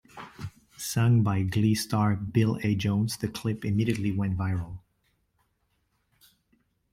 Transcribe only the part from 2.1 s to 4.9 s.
Bill A. Jones the clip immediately went viral.